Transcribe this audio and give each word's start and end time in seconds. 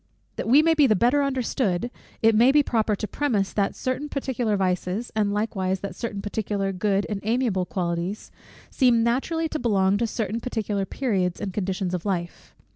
That 0.35 0.47
we 0.47 0.63
may 0.63 0.73
be 0.73 0.87
the 0.87 0.95
better 0.95 1.21
understood, 1.21 1.91
it 2.23 2.33
may 2.33 2.51
be 2.51 2.63
proper 2.63 2.95
to 2.95 3.07
premise, 3.07 3.53
that 3.53 3.75
certain 3.75 4.09
particular 4.09 4.57
vices, 4.57 5.11
and 5.15 5.31
likewise 5.31 5.81
that 5.81 5.95
certain 5.95 6.23
particular 6.23 6.71
good 6.71 7.05
and 7.07 7.19
amiable 7.21 7.67
qualities, 7.67 8.31
seem 8.71 9.03
naturally 9.03 9.47
to 9.49 9.59
belong 9.59 9.99
to 9.99 10.07
certain 10.07 10.39
particular 10.39 10.87
periods 10.87 11.39
and 11.39 11.53
conditions 11.53 11.93
of 11.93 12.03
life. 12.03 12.55